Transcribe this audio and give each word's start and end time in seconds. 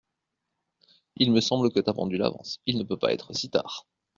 Il 1.17 1.31
me 1.31 1.41
semble 1.41 1.71
que 1.71 1.79
ta 1.79 1.93
pendule 1.93 2.23
avance; 2.23 2.57
il 2.65 2.79
ne 2.79 2.83
peut 2.83 2.97
pas 2.97 3.13
être 3.13 3.33
si 3.35 3.51
tard. 3.51 3.85